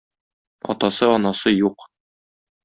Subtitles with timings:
[0.73, 1.87] Атасы-анасы юк.